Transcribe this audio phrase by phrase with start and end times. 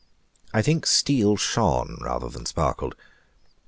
[0.51, 2.95] I think Steele shone rather than sparkled.